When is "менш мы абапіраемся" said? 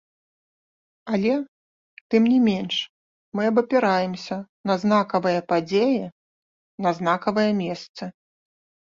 2.47-4.37